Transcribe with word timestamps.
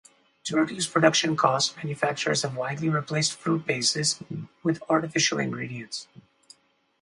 To 0.45 0.55
reduce 0.57 0.87
production 0.89 1.35
costs, 1.35 1.75
manufacturers 1.77 2.41
have 2.41 2.55
widely 2.57 2.89
replaced 2.89 3.35
fruit 3.37 3.67
bases 3.67 4.19
with 4.63 4.81
artificial 4.89 5.37
ingredients. 5.37 6.07